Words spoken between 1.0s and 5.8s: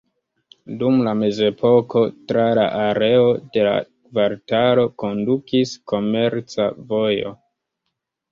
la mezepoko tra la areo de la kvartalo kondukis